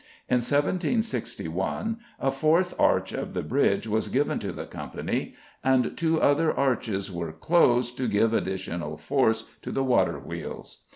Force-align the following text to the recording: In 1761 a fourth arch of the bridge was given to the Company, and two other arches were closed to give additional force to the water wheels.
In 0.27 0.37
1761 0.37 1.99
a 2.19 2.31
fourth 2.31 2.73
arch 2.79 3.13
of 3.13 3.35
the 3.35 3.43
bridge 3.43 3.87
was 3.87 4.07
given 4.07 4.39
to 4.39 4.51
the 4.51 4.65
Company, 4.65 5.35
and 5.63 5.95
two 5.95 6.19
other 6.19 6.51
arches 6.51 7.11
were 7.11 7.31
closed 7.33 7.97
to 7.97 8.07
give 8.07 8.33
additional 8.33 8.97
force 8.97 9.43
to 9.61 9.71
the 9.71 9.83
water 9.83 10.17
wheels. 10.17 10.77